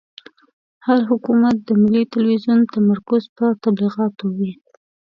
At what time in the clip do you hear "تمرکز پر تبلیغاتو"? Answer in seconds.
2.73-4.25